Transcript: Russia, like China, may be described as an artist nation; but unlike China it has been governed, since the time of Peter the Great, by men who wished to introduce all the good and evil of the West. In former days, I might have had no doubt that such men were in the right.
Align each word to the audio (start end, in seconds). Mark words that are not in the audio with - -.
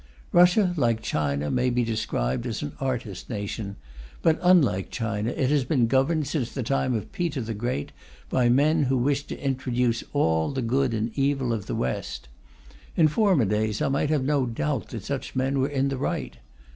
Russia, 0.31 0.73
like 0.77 1.03
China, 1.03 1.51
may 1.51 1.69
be 1.69 1.83
described 1.83 2.47
as 2.47 2.63
an 2.63 2.71
artist 2.79 3.29
nation; 3.29 3.75
but 4.23 4.39
unlike 4.41 4.89
China 4.89 5.29
it 5.29 5.51
has 5.51 5.63
been 5.63 5.85
governed, 5.85 6.25
since 6.25 6.51
the 6.51 6.63
time 6.63 6.95
of 6.95 7.11
Peter 7.11 7.39
the 7.39 7.53
Great, 7.53 7.91
by 8.27 8.49
men 8.49 8.85
who 8.85 8.97
wished 8.97 9.29
to 9.29 9.39
introduce 9.39 10.03
all 10.11 10.49
the 10.51 10.63
good 10.63 10.95
and 10.95 11.11
evil 11.15 11.53
of 11.53 11.67
the 11.67 11.75
West. 11.75 12.29
In 12.97 13.07
former 13.07 13.45
days, 13.45 13.79
I 13.79 13.89
might 13.89 14.09
have 14.09 14.21
had 14.21 14.25
no 14.27 14.47
doubt 14.47 14.87
that 14.87 15.03
such 15.03 15.35
men 15.35 15.59
were 15.59 15.69
in 15.69 15.89
the 15.89 15.97
right. 15.97 16.35